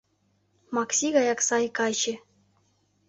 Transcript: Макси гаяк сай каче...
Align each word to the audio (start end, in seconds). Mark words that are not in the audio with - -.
Макси 0.75 1.07
гаяк 1.15 1.39
сай 1.47 1.65
каче... 1.77 2.13